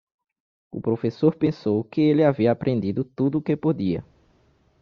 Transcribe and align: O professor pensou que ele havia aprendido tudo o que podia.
O 0.71 0.81
professor 0.81 1.35
pensou 1.35 1.83
que 1.83 2.01
ele 2.01 2.23
havia 2.23 2.51
aprendido 2.51 3.03
tudo 3.03 3.37
o 3.37 3.41
que 3.43 3.55
podia. 3.55 4.03